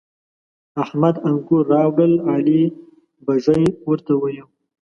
[0.83, 2.61] احمد انګور راوړل؛ علي
[3.25, 4.47] بږۍ ورته ونيو.